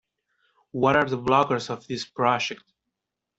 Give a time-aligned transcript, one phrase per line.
[0.71, 2.63] What are the blockers of this project?